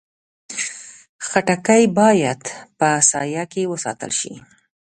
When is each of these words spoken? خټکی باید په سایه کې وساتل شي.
خټکی 1.27 1.83
باید 1.99 2.41
په 2.77 2.89
سایه 3.09 3.43
کې 3.51 3.69
وساتل 3.73 4.11
شي. 4.19 4.33